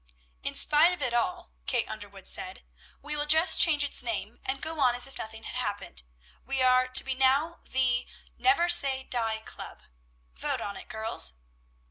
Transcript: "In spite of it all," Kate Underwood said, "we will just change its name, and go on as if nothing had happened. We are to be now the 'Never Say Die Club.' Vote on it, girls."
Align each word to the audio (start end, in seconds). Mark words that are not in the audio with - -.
"In 0.41 0.55
spite 0.55 0.93
of 0.93 1.01
it 1.03 1.13
all," 1.13 1.51
Kate 1.67 1.87
Underwood 1.87 2.27
said, 2.27 2.63
"we 3.03 3.15
will 3.15 3.27
just 3.27 3.61
change 3.61 3.83
its 3.83 4.01
name, 4.01 4.39
and 4.45 4.59
go 4.59 4.79
on 4.79 4.95
as 4.95 5.05
if 5.05 5.15
nothing 5.19 5.43
had 5.43 5.53
happened. 5.53 6.01
We 6.43 6.59
are 6.63 6.87
to 6.87 7.03
be 7.03 7.13
now 7.13 7.59
the 7.63 8.07
'Never 8.39 8.67
Say 8.67 9.03
Die 9.03 9.39
Club.' 9.45 9.83
Vote 10.33 10.59
on 10.59 10.75
it, 10.75 10.89
girls." 10.89 11.33